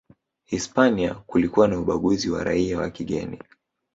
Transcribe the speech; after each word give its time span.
Hispania 0.45 1.13
kulikuwa 1.13 1.67
na 1.67 1.79
ubaguzi 1.79 2.29
wa 2.29 2.43
raia 2.43 2.77
wa 2.79 2.89
kigeni 2.89 3.39